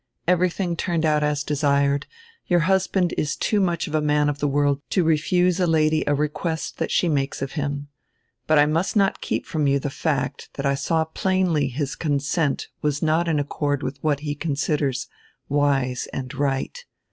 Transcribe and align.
Everything 0.27 0.75
turned 0.75 1.05
out 1.05 1.21
as 1.21 1.43
desired. 1.43 2.07
Your 2.47 2.61
husband 2.61 3.13
is 3.19 3.35
too 3.35 3.59
much 3.59 3.87
a 3.87 4.01
man 4.01 4.29
of 4.29 4.39
the 4.39 4.47
world 4.47 4.81
to 4.89 5.03
refuse 5.03 5.59
a 5.59 5.67
Lady 5.67 6.03
a 6.07 6.15
request 6.15 6.79
that 6.79 6.89
she 6.89 7.07
makes 7.07 7.39
of 7.43 7.51
him. 7.51 7.87
But 8.47 8.57
I 8.57 8.65
must 8.65 8.95
not 8.95 9.21
keep 9.21 9.45
from 9.45 9.67
you 9.67 9.79
die 9.79 9.89
fact 9.89 10.49
diat 10.55 10.65
I 10.65 10.73
saw 10.73 11.03
plainly 11.05 11.67
his 11.67 11.95
consent 11.95 12.67
was 12.81 13.03
not 13.03 13.27
in 13.27 13.37
accord 13.39 13.81
widi 13.81 13.97
what 14.01 14.21
he 14.21 14.33
considers 14.33 15.07
wise 15.47 16.07
and 16.11 16.33
right. 16.33 16.83